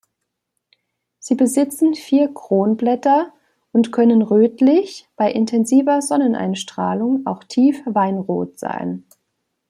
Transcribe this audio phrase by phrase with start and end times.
[1.19, 3.31] Sie besitzen vier Kronblätter
[3.71, 9.05] und können rötlich, bei intensiver Sonneneinstrahlung auch tief weinrot sein.